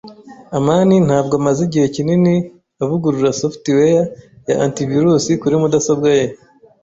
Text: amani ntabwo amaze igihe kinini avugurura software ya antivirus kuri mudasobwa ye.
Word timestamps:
amani 0.57 0.95
ntabwo 1.07 1.33
amaze 1.39 1.59
igihe 1.67 1.85
kinini 1.95 2.35
avugurura 2.83 3.37
software 3.41 4.01
ya 4.47 4.55
antivirus 4.65 5.25
kuri 5.41 5.55
mudasobwa 5.61 6.09
ye. 6.17 6.25